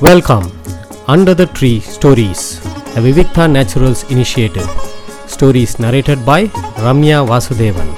[0.00, 0.46] Welcome,
[1.06, 2.40] Under the Tree Stories,
[2.90, 4.66] a Vivikta Naturals initiative.
[5.26, 6.40] Stories narrated by
[6.78, 7.88] Ramya Vasudevan.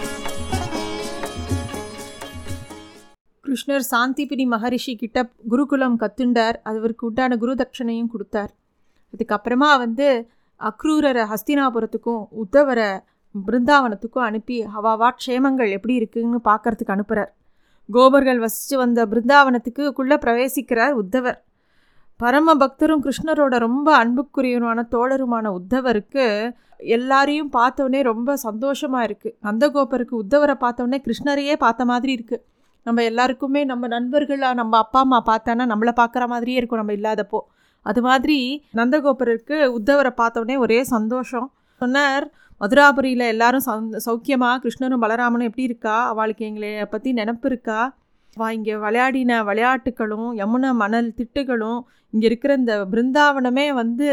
[3.44, 8.52] கிருஷ்ணர் சாந்திபிரி மகரிஷி கிட்ட குருகுலம் கத்துண்டார் அவருக்கு உண்டான குரு தட்சணையும் கொடுத்தார்
[9.14, 10.08] அதுக்கப்புறமா வந்து
[10.60, 12.90] அக்ரூரரை ஹஸ்தினாபுரத்துக்கும் உத்தவரை
[13.34, 17.32] பிருந்தாவனத்துக்கும் அனுப்பி அவாவா க்ஷேமங்கள் எப்படி இருக்குன்னு பார்க்கறதுக்கு அனுப்புகிறார்
[17.88, 21.38] கோபர்கள் வசித்து வந்த பிருந்தாவனத்துக்குள்ளே பிரவேசிக்கிறார் உத்தவர்
[22.20, 26.24] பரம பக்தரும் கிருஷ்ணரோட ரொம்ப அன்புக்குரியவருமான தோழருமான உத்தவருக்கு
[26.94, 32.42] எல்லாரையும் பார்த்தோன்னே ரொம்ப சந்தோஷமாக இருக்குது நந்தகோபருக்கு உத்தவரை பார்த்தோன்னே கிருஷ்ணரையே பார்த்த மாதிரி இருக்குது
[32.86, 37.40] நம்ம எல்லாருக்குமே நம்ம நண்பர்களாக நம்ம அப்பா அம்மா பார்த்தானா நம்மளை பார்க்குற மாதிரியே இருக்கும் நம்ம இல்லாதப்போ.
[37.86, 38.38] அது மாதிரி
[38.74, 41.48] நந்தகோபருக்கு உத்தவரை பார்த்தோன்னே ஒரே சந்தோஷம்.
[41.80, 42.26] சொன்னார்
[42.60, 43.64] மதுராபுரியில் எல்லாரும்
[44.06, 45.96] சௌக்கியமாக கிருஷ்ணரும் பலராமனும் எப்படி இருக்கா?
[46.12, 47.80] அவளுக்கு எங்களை பற்றி நினப்பு இருக்கா?
[48.38, 51.80] வா இங்கே விளையாடின விளையாட்டுகளும் யமுனை மணல் திட்டுகளும்
[52.12, 54.08] இங்கே இருக்கிற இந்த பிருந்தாவனமே வந்து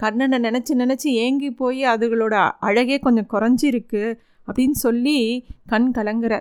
[0.00, 4.04] கண்ணனை நினச்சி நினச்சி ஏங்கி போய் அதுகளோட அழகே கொஞ்சம் குறைஞ்சிருக்கு
[4.48, 5.18] அப்படின்னு சொல்லி
[5.66, 6.34] கண் கலங்குற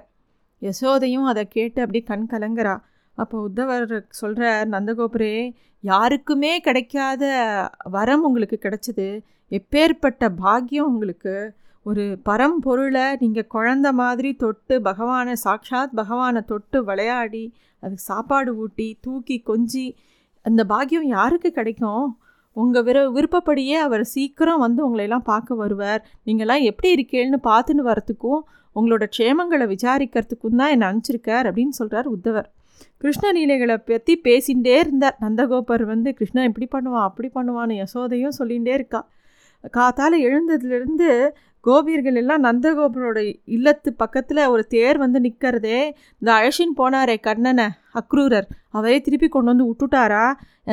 [0.62, 2.76] யசோதையும் அதை கேட்டு அப்படியே கண் கலங்குறா.
[3.18, 5.36] அப்போ உத்தவர் சொல்கிற நந்தகோபுரே
[5.84, 7.24] யாருக்குமே கிடைக்காத
[7.92, 9.08] வரம் உங்களுக்கு கிடைச்சிது.
[9.52, 11.36] எப்பேற்பட்ட பாக்கியம் உங்களுக்கு.
[11.86, 17.44] ஒரு பரம்பொருளை நீங்கள் குழந்த மாதிரி தொட்டு பகவானை சாட்சாத் பகவானை தொட்டு விளையாடி
[17.84, 19.86] அதுக்கு சாப்பாடு ஊட்டி தூக்கி கொஞ்சி
[20.46, 22.08] அந்த பாக்கியம் யாருக்கு கிடைக்கும்?
[22.56, 26.02] உங்கள் விரு விருப்பப்படியே அவர் சீக்கிரம் வந்து உங்களையெல்லாம் பார்க்க வருவார்.
[26.26, 28.42] நீங்களாம் எப்படி இருக்கேன்னு பார்த்துன்னு வரத்துக்கும்
[28.76, 32.48] உங்களோட க்ஷேமங்களை விசாரிக்கிறதுக்கும் தான் என்னை அனுப்பிச்சிருக்கார் அப்படின்னு சொல்கிறார் உத்தவர்.
[32.98, 35.18] கிருஷ்ண லீலைகளை பற்றி பேசிகிட்டே இருந்தார்.
[35.22, 39.02] நந்தகோபர் வந்து கிருஷ்ணன் இப்படி பண்ணுவான் அப்படி பண்ணுவான்னு யசோதையும் சொல்லிகிட்டே இருக்கா.
[39.64, 41.10] காத்தால் எழுந்ததுலேருந்து
[41.66, 43.20] கோபியர்கள் எல்லாம் நந்தகோபுரோட
[43.56, 45.80] இல்லத்து பக்கத்தில் ஒரு தேர் வந்து நிற்கிறதே
[46.22, 48.48] இந்த அழசின் போனாரே கண்ணனை அக்ரூரர்.
[48.70, 50.26] அவரே திருப்பி கொண்டு வந்து விட்டுட்டாரா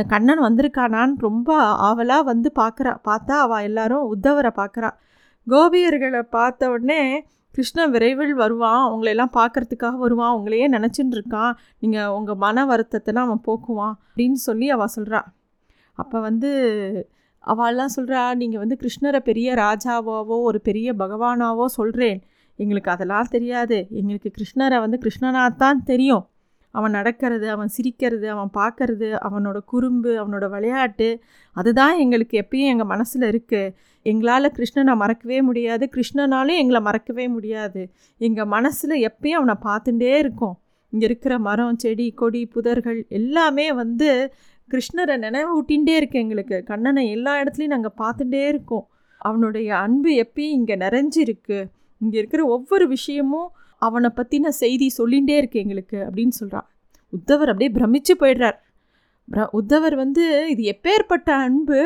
[0.07, 1.51] கண்ணன் வந்திருக்கானான்னு ரொம்ப
[1.89, 4.91] ஆவலாக வந்து பார்க்குறா பார்த்தா அவள் எல்லாரும் உத்தவரை பார்க்குறா
[5.47, 7.01] கோபியர்களை பார்த்த உடனே
[7.55, 8.83] கிருஷ்ணன் விரைவில் வருவான்.
[8.93, 10.35] உங்களையெல்லாம் பார்க்குறதுக்காக வருவான்.
[10.39, 15.21] உங்களையே நினச்சின்னு இருக்கான் நீங்கள் உங்கள் மன வருத்தத்தெல்லாம் அவன் போக்குவான் அப்படின்னு சொல்லி அவள் சொல்கிறா
[15.99, 16.51] அப்போ வந்து
[17.47, 22.19] அவள்லாம் சொல்கிறா நீங்கள் வந்து கிருஷ்ணரை பெரிய ராஜாவாவோ ஒரு பெரிய பகவானாவோ சொல்கிறேன்
[22.59, 23.79] எங்களுக்கு அதெல்லாம் தெரியாது.
[24.01, 26.25] எங்களுக்கு கிருஷ்ணரை வந்து கிருஷ்ணனாக தான் தெரியும்.
[26.75, 31.09] அவன் நடக்கிறது அவன் சிரிக்கிறது அவன் பார்க்கறது அவனோட குறும்பு அவனோட விளையாட்டு
[31.57, 33.73] அதுதான் எங்களுக்கு எப்பயும் எங்கள் மனசில் இருக்குது
[34.07, 35.85] எங்களால் கிருஷ்ணனை மறக்கவே முடியாது.
[35.95, 37.83] கிருஷ்ணனாலும் எங்களை மறக்கவே முடியாது.
[38.21, 40.57] எங்கள் மனசில் எப்பயும் அவனை பார்த்துட்டே இருக்கோம்.
[40.93, 44.11] இங்கே இருக்கிற மரம் செடி கொடி புதர்கள் எல்லாமே வந்து
[44.71, 46.57] கிருஷ்ணரை நினைவூட்டின்ண்டே இருக்கு எங்களுக்கு.
[46.65, 48.87] கண்ணனை எல்லா இடத்துலையும் நாங்கள் பார்த்துட்டே இருக்கோம்.
[49.21, 51.59] அவனுடைய அன்பு எப்பயும் இங்கே நிறைஞ்சிருக்கு.
[52.01, 56.67] இங்கே இருக்கிற ஒவ்வொரு விஷயமும் அவனை பற்றின செய்தி சொல்லிகிட்டே இருக்கு எங்களுக்கு அப்படின்னு சொல்கிறான்
[57.13, 58.59] உத்தவர் அப்படியே பிரமிச்சு போயிடுறார்.
[59.59, 61.81] உத்தவர் வந்து இது எப்பேற்பட்ட அன்பு?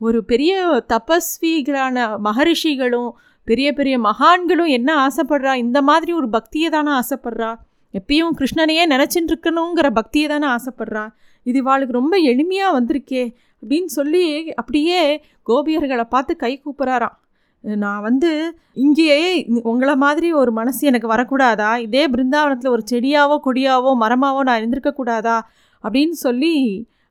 [0.00, 0.52] ஒரு பெரிய
[0.92, 3.10] தபஸ்விகளான மகரிஷிகளும்
[3.48, 5.52] பெரிய பெரிய மகான்களும் என்ன ஆசைப்படுறா?
[5.54, 7.50] இந்த மாதிரி ஒரு பக்தியை தானே ஆசைப்படுறா?
[7.94, 11.04] எப்பயும் கிருஷ்ணனையே நினச்சிட்டு இருக்கணுங்கிற பக்தியை தானே ஆசைப்படுறா?
[11.42, 13.24] இது இவாளுக்கு ரொம்ப எளிமையாக வந்திருக்கே
[13.62, 15.00] அப்படின்னு சொல்லி அப்படியே
[15.46, 17.16] கோபியர்களை பார்த்து கை கூப்பிட்றாராம்
[17.64, 18.30] நான் வந்து
[18.74, 19.22] இங்கேயே
[19.62, 21.70] உங்களை மாதிரி ஒரு மனசு எனக்கு வரக்கூடாதா?
[21.78, 25.36] இதே பிருந்தாவனத்தில் ஒரு செடியாவோ கொடியாவோ மரமாவோ நான் இருந்திருக்கக்கூடாதா
[25.84, 26.54] அப்படின்னு சொல்லி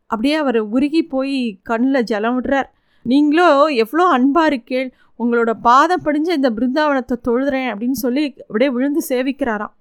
[0.07, 2.69] அப்படியே அவர் உருகி போய் கண்ணில் ஜலம் விடுறார்.
[3.05, 3.49] நீங்களோ
[3.83, 4.89] எவ்வளோ அன்பாக இருக்கேள்.
[5.19, 9.73] உங்களோட பாதம் படிஞ்ச இந்த பிருந்தாவனத்தை தொழுதுறேன் அப்படின்னு சொல்லி அப்படியே விழுந்து சேவிக்கிறாராம்.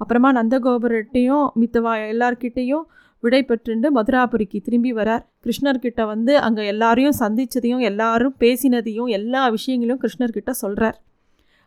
[0.00, 2.84] அப்புறமா நந்தகோபுரட்டையும் மித்தவா எல்லார்கிட்டேயும்
[3.22, 5.24] விடை பெற்றுண்டு மதுராபுரிக்கு திரும்பி வரார்.
[5.44, 10.98] கிருஷ்ணர்கிட்ட வந்து அங்கே எல்லாரையும் சந்தித்ததையும் எல்லாரும் பேசினதையும் எல்லா விஷயங்களையும் கிருஷ்ணர்கிட்ட சொல்கிறார்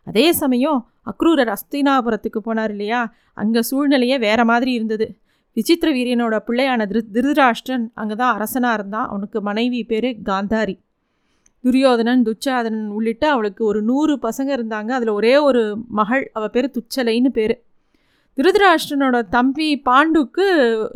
[0.06, 3.02] அதே சமயம் அக்ரூரர் அஸ்தினாபுரத்துக்கு போனார் இல்லையா?
[3.34, 5.06] அங்கே சூழ்நிலையே வேறு மாதிரி இருந்தது.
[5.56, 10.74] விசித்திர வீரியனோட பிள்ளையான திரு திருதராஷ்டிரன் அங்கே தான் அரசனாக இருந்தான் அவனுக்கு மனைவி பேர் காந்தாரி.
[11.64, 14.90] துரியோதனன் துச்சாதனன் உள்ளிட்ட அவளுக்கு ஒரு நூறு பசங்க இருந்தாங்க.
[14.98, 15.62] அதில் ஒரே ஒரு
[16.00, 17.54] மகள் அவள் பேர் துச்சலைன்னு பேர்.
[18.38, 20.46] திருதராஷ்டிரனோட தம்பி பாண்டுக்கு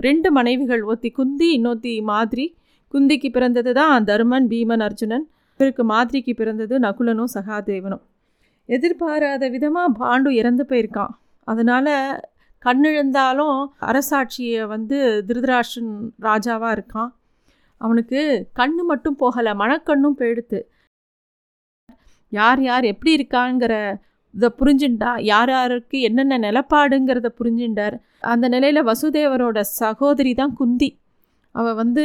[0.07, 2.47] ரெண்டு மனைவிகள் ஒத்தி குந்தி இன்னொத்தி மாதிரி.
[2.95, 5.27] குந்திக்கு பிறந்தது தான் தருமன் பீமன் அர்ஜுனன்.
[5.61, 8.03] இவருக்கு மாதிரிக்கு பிறந்தது நகுலனும் சகாதேவனும்.
[8.69, 11.15] எதிர்பாராத விதமாக பாண்டு இறந்து போயிருக்கான்.
[11.45, 11.93] அதனால்
[12.67, 13.59] கண்ணிழந்தாலும்
[13.91, 14.99] அரசாட்சியை வந்து
[15.29, 17.11] திருதராஷ்டன் ராஜாவாக இருக்கான்.
[17.81, 18.21] அவனுக்கு
[18.59, 20.61] கண்ணு மட்டும் போகலை மனக்கண்ணும் போயிடுத்து.
[22.33, 23.75] யார் யார் எப்படி இருக்காங்கிற
[24.35, 25.11] இதை புரிஞ்சுண்டா?
[25.33, 27.97] யார் யாருக்கு என்னென்ன நிலப்பாடுங்கிறத புரிஞ்சுண்டார்.
[28.33, 30.91] அந்த நிலையில் வசுதேவரோட சகோதரி தான் குந்தி.
[31.55, 32.05] அவள் வந்து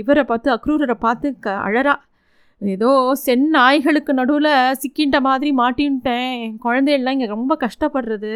[0.00, 1.94] இவரை பார்த்து அக்ரூரரை பார்த்து க அழறா.
[2.60, 2.90] ஏதோ
[3.24, 4.52] சென் நாய்களுக்கு நடுவில்
[4.82, 6.30] சிக்கின்ற மாதிரி மாட்டின்ட்டேன்.
[6.44, 8.34] என் குழந்தைகள்லாம் இங்கே ரொம்ப கஷ்டப்படுறது.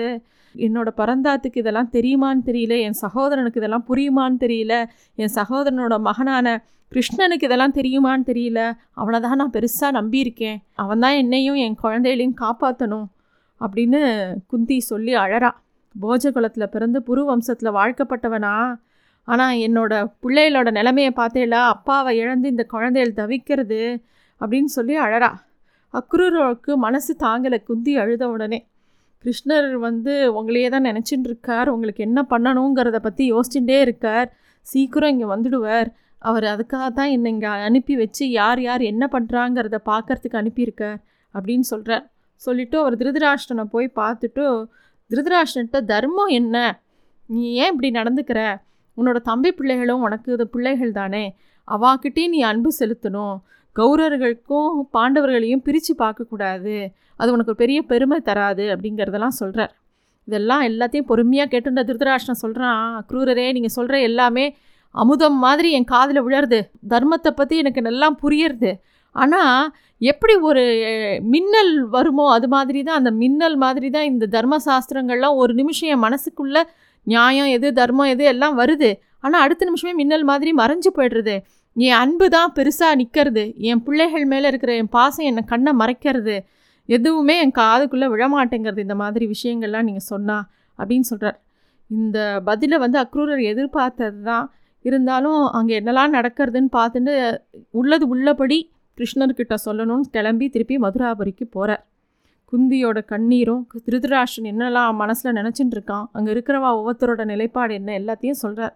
[0.54, 2.74] என்னோட பரந்தாத்துக்கு இதெல்லாம் தெரியுமான்னு தெரியல.
[2.86, 4.74] என் சகோதரனுக்கு இதெல்லாம் புரியுமான்னு தெரியல.
[5.22, 6.46] என் சகோதரனோட மகனான
[6.92, 8.60] கிருஷ்ணனுக்கு இதெல்லாம் தெரியுமான்னு தெரியல.
[9.00, 10.58] அவனை தான் நான் பெருசாக நம்பியிருக்கேன்.
[10.82, 13.08] அவன் தான் என்னையும் என் குழந்தைகளையும் காப்பாற்றணும்
[13.60, 14.00] அப்படின்னு
[14.52, 15.50] குந்தி சொல்லி அழறா.
[15.94, 18.54] போஜகுலத்தில் பிறந்து புரு வம்சத்தில் வாழ்க்கப்பட்டவனா.
[19.28, 19.92] ஆனால் என்னோட
[20.22, 23.80] பிள்ளைகளோட நிலைமையை பார்த்தேல அப்பாவை இழந்து இந்த குழந்தைகள் தவிக்கிறது
[24.40, 25.30] அப்படின்னு சொல்லி அழறா.
[25.94, 28.58] அக்ரூரோக்கு மனசு தாங்கலை குந்தி அழுத உடனே.
[29.24, 31.68] கிருஷ்ணர் வந்து உங்களையே தான் நினச்சிட்டு இருக்கார்.
[31.68, 34.28] உங்களுக்கு என்ன பண்ணணுங்கிறத பற்றி யோசிச்சுட்டே இருக்கார்.
[34.66, 35.88] சீக்கிரம் இங்கே வந்துடுவார்.
[36.22, 40.98] அவர் அதுக்காக தான் என்னை இங்கே அனுப்பி வச்சு யார் யார் என்ன பண்ணுறாங்கிறத பார்க்கறதுக்கு அனுப்பியிருக்கார்
[41.34, 42.04] அப்படின்னு சொல்கிறார்
[42.42, 44.44] சொல்லிவிட்டு அவர் திருதராஷ்டனை போய் பார்த்துட்டு
[45.10, 46.56] திருதராஷ்டன்ட்ட தர்மம் என்ன
[47.30, 48.40] நீ ஏன் இப்படி நடந்துக்கிற
[48.96, 51.24] உன்னோட தம்பி பிள்ளைகளும் உனக்கு இது பிள்ளைகள் தானே
[51.68, 53.36] அவாக்கிட்டே நீ அன்பு செலுத்தணும்
[53.76, 56.76] கௌரவர்களுக்கும் பாண்டவர்களையும் பிரித்து பார்க்கக்கூடாது
[57.20, 59.72] அது உனக்கு ஒரு பெரிய பெருமை தராது அப்படிங்கிறதெல்லாம் சொல்கிறார்
[60.28, 64.44] இதெல்லாம் எல்லாத்தையும் பொறுமையாக கேட்டுன்ற திருதராஷ்டன் சொல்கிறான் அக்ரூரரே நீங்கள் சொல்கிற எல்லாமே
[65.02, 66.58] அமுதம் மாதிரி என் காதில் விழருது
[66.92, 68.70] தர்மத்தை பற்றி எனக்கு நல்லா புரியறது.
[69.16, 69.60] ஆனால்
[70.10, 70.64] எப்படி ஒரு
[71.34, 76.04] மின்னல் வருமோ அது மாதிரி தான் அந்த மின்னல் மாதிரி தான் இந்த தர்ம சாஸ்திரங்கள்லாம் ஒரு நிமிஷம் என்
[76.06, 76.62] மனசுக்குள்ளே
[77.06, 78.90] நியாயம் எது தர்மம் எது எல்லாம் வருது.
[79.24, 81.34] ஆனால் அடுத்த நிமிஷமே மின்னல் மாதிரி மறைஞ்சு போய்டுறது.
[81.76, 86.36] என் அன்பு தான் பெருசாக நிற்கிறது என் பிள்ளைகள் மேலே இருக்கிற என் பாசம் என்னை கண்ணை மறைக்கிறது.
[86.88, 90.36] எதுவுமே என் காதுக்குள்ளே விழமாட்டேங்கிறது இந்த மாதிரி விஷயங்கள்லாம் நீங்கள் சொன்னா
[90.78, 91.38] அப்படின்னு சொல்கிறார்
[91.90, 92.18] இந்த
[92.48, 94.46] பதிலை வந்து அக்ரூரர் எதிர்பார்த்தது தான்
[94.84, 97.14] இருந்தாலும் அங்கே என்னெல்லாம் நடக்கிறதுன்னு பார்த்துட்டு
[97.70, 98.58] உள்ளது உள்ளபடி
[98.98, 101.84] கிருஷ்ணர்கிட்ட சொல்லணும்னு கிளம்பி திருப்பி மதுராபுரிக்கு போகிறார்
[102.52, 108.74] குந்தியோட கண்ணீரும் திருதராஷன் என்னெல்லாம் மனசில் நினச்சிட்டு இருக்கான் அங்கே இருக்கிறவா ஒவ்வொருத்தரோட நிலைப்பாடு என்ன எல்லாத்தையும் சொல்கிறார்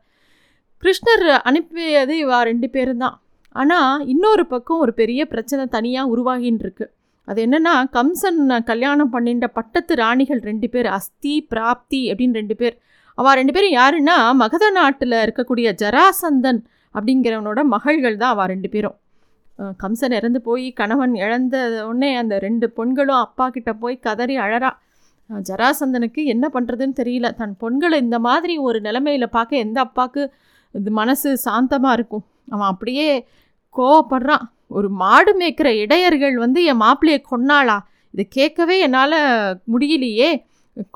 [0.83, 3.17] கிருஷ்ணர் அனுப்பியது இவா ரெண்டு பேரும் தான்.
[3.55, 6.87] ஆனால் இன்னொரு பக்கம் ஒரு பெரிய பிரச்சனை தனியாக உருவாகின்னு இருக்கு.
[7.29, 12.77] அது என்னென்னா கம்சன் கல்யாணம் பண்ணிட்ட பட்டத்து ராணிகள் ரெண்டு பேர் அஸ்தி பிராப்தி அப்படின்னு ரெண்டு பேர்
[13.19, 16.61] அவள் ரெண்டு பேரும் யாருன்னா மகத நாட்டில் இருக்கக்கூடிய ஜராசந்தன்
[16.95, 18.97] அப்படிங்கிறவனோட மகள்கள் தான் அவள் ரெண்டு பேரும்.
[19.83, 21.57] கம்சன் இறந்து போய் கணவன் இழந்த
[21.89, 24.71] உடனே அந்த ரெண்டு பொண்களும் அப்பா கிட்ட போய் கதறி அழறா.
[25.49, 27.27] ஜராசந்தனுக்கு என்ன பண்ணுறதுன்னு தெரியல.
[27.41, 30.23] தன் பொண்களை இந்த மாதிரி ஒரு நிலைமையில் பார்க்க எந்த அப்பாவுக்கு
[30.79, 32.25] இது மனசு சாந்தமாக இருக்கும்?
[32.55, 33.09] அவன் அப்படியே
[33.79, 34.45] கோவப்படுறான்.
[34.79, 37.77] ஒரு மாடு மேய்க்கிற இடையர்கள் வந்து என் மாப்பிள்ளையை கொன்னாளா?
[38.15, 39.19] இதை கேட்கவே என்னால்
[39.73, 40.31] முடியலையே.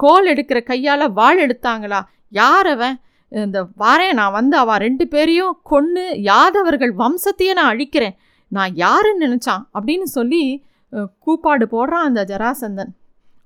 [0.03, 2.01] கோல் எடுக்கிற கையால் வாழ் எடுத்தாங்களா?
[2.41, 2.97] யார் அவன்?
[3.33, 8.17] இந்த வாரேன் நான் வந்து அவள் ரெண்டு பேரையும் கொன்று யாதவர்கள் வம்சத்தையே நான் அழிக்கிறேன்.
[8.53, 9.63] நான் யாருன்னு நினச்சான்?
[9.77, 10.43] அப்படின்னு சொல்லி
[11.25, 12.93] கூப்பாடு போடுறான் அந்த ஜராசந்தன்.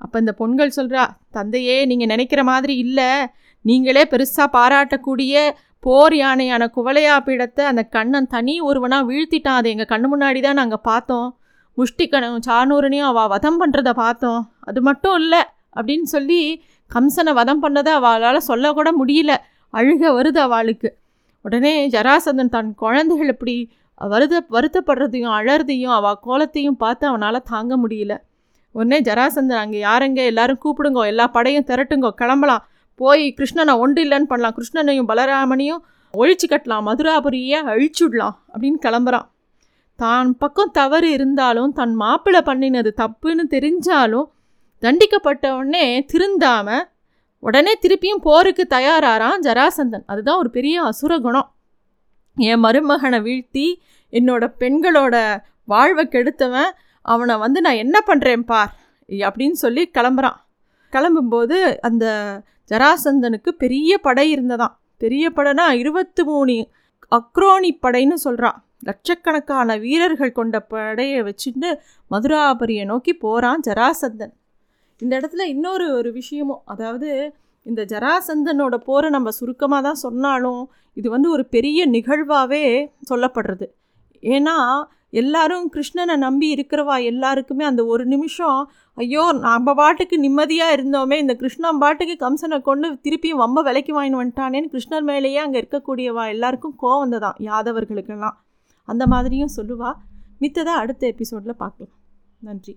[0.05, 1.03] அப்போ இந்த பொண்கள் சொல்கிறா
[1.37, 3.11] தந்தையே நீங்கள் நினைக்கிற மாதிரி இல்லை.
[3.65, 5.35] நீங்களே பெருசாக பாராட்டக்கூடிய
[5.85, 9.59] போர் யானையான குவலையா பீடத்தை அந்த கண்ணன் தனி ஒருவனாக வீழ்த்திட்டான்.
[9.61, 11.29] அதை எங்கள் கண்ணு முன்னாடி தான் நாங்கள் பார்த்தோம்.
[11.79, 14.43] முஷ்டிக்கணும் சானூரனையும் அவள் வதம் பண்ணுறதை பார்த்தோம்.
[14.61, 15.41] அது மட்டும் இல்லை
[15.77, 16.41] அப்படின்னு சொல்லி
[16.91, 19.35] கம்சனை வதம் பண்ணதை அவளால் சொல்லக்கூட முடியல.
[19.73, 20.89] அழுக வருது அவளுக்கு.
[21.43, 23.55] உடனே ஜராசந்தன் தன் குழந்தைகள் இப்படி
[24.01, 28.15] வருத வருத்தப்படுறதையும் அழறதையும் அவள் கோலத்தையும் பார்த்து அவனால் தாங்க முடியல.
[28.73, 30.21] உடனே ஜராசந்தன் அங்கே யாருங்க?
[30.25, 31.05] எல்லாரும் கூப்பிடுங்கோ.
[31.07, 32.11] எல்லா படையும் திரட்டுங்கோ.
[32.11, 32.65] கிளம்பலாம்.
[32.95, 34.57] போய் கிருஷ்ணனை ஒன்று இல்லைன்னு பண்ணலாம்.
[34.57, 35.83] கிருஷ்ணனையும் பலராமனையும்
[36.15, 36.87] ஒழிச்சு கட்டலாம்.
[36.89, 39.27] மதுராபுரியை அழிச்சுடலாம் அப்படின்னு கிளம்புறான்.
[39.97, 44.29] தான் பக்கம் தவறு இருந்தாலும் தன் மாப்பிள்ளை பண்ணினது தப்புன்னு தெரிஞ்சாலும்
[44.83, 46.79] தண்டிக்கப்பட்ட உடனே திருந்தாம
[47.39, 50.03] உடனே திருப்பியும் போருக்கு தயாராகிறான் ஜராசந்தன்.
[50.07, 51.55] அதுதான் ஒரு பெரிய அசுர குணம்.
[52.37, 53.67] என் மருமகனை வீழ்த்தி
[54.11, 56.71] என்னோட பெண்களோட வாழ்வை கெடுத்தவன்
[57.03, 58.75] அவனை வந்து நான் என்ன பண்ணுறேன் பார்?
[59.09, 60.39] அப்படின்னு சொல்லி கிளம்புறான்.
[60.93, 62.07] கிளம்பும்போது அந்த
[62.71, 64.75] ஜராசந்தனுக்கு பெரிய படை இருந்ததாம்.
[64.99, 66.69] பெரிய படைனா இருபத்தி மூணு
[67.11, 71.79] அக்ரோனி படைன்னு சொல்கிறான் லட்சக்கணக்கான வீரர்கள் கொண்ட படையை வச்சுட்டு
[72.11, 74.35] மதுராபரியை நோக்கி போகிறான் ஜராசந்தன்.
[75.03, 77.11] இந்த இடத்துல இன்னொரு ஒரு விஷயமும் அதாவது
[77.67, 80.63] இந்த ஜராசந்தனோட போரை நம்ம சுருக்கமாக தான் சொன்னாலும்
[80.97, 82.65] இது வந்து ஒரு பெரிய நிகழ்வாகவே
[83.11, 83.67] சொல்லப்படுறது.
[84.23, 84.57] ஏன்னா
[85.21, 88.59] எல்லாரும் கிருஷ்ணனை நம்பி இருக்கிறவா எல்லாருக்குமே அந்த ஒரு நிமிஷம்
[88.99, 94.73] ஐயோ நம்ம பாட்டுக்கு நிம்மதியாக இருந்தோமே இந்த கிருஷ்ணன் பாட்டுக்கு கம்சனை கொண்டு திருப்பியும் வம்ப விலைக்கு வாங்கின்னு வந்துட்டானேன்னு
[94.75, 98.37] கிருஷ்ணர் மேலேயே அங்கே இருக்கக்கூடியவா எல்லாருக்கும் கோவம் தான் யாதவர்களுக்கெல்லாம்.
[98.89, 99.93] அந்த மாதிரியும் சொல்லுவா.
[100.45, 101.97] மித்ததை அடுத்த எபிசோடில் பார்க்கலாம்.
[102.49, 102.77] நன்றி.